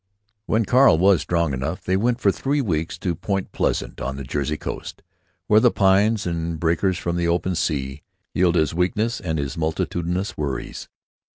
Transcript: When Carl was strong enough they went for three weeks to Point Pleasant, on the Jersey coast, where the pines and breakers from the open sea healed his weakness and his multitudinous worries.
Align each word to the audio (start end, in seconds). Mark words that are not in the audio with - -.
When 0.47 0.65
Carl 0.65 0.97
was 0.97 1.21
strong 1.21 1.53
enough 1.53 1.83
they 1.83 1.95
went 1.95 2.19
for 2.19 2.31
three 2.31 2.59
weeks 2.59 2.97
to 2.97 3.13
Point 3.13 3.51
Pleasant, 3.51 4.01
on 4.01 4.15
the 4.17 4.23
Jersey 4.23 4.57
coast, 4.57 5.03
where 5.45 5.59
the 5.59 5.69
pines 5.69 6.25
and 6.25 6.59
breakers 6.59 6.97
from 6.97 7.17
the 7.17 7.27
open 7.27 7.53
sea 7.53 8.01
healed 8.33 8.55
his 8.55 8.73
weakness 8.73 9.19
and 9.19 9.37
his 9.37 9.55
multitudinous 9.59 10.35
worries. 10.35 10.89